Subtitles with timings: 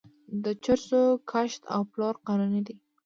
[0.43, 1.01] د چرسو
[1.31, 2.75] کښت او پلور قانوني دی.